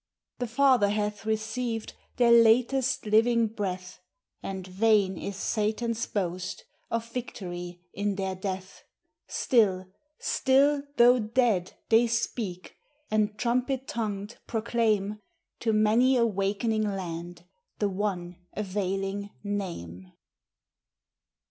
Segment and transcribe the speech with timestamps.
[0.39, 3.99] The Father hath received Their latest living breath;
[4.41, 8.81] And vain is Satan's boast Of victory in their death;
[9.27, 9.85] Still,
[10.17, 12.77] still, though dead, they speak,
[13.11, 15.19] And, trumpet tongued, proclaim
[15.59, 17.45] To many a wakening land
[17.77, 20.13] The one availing name.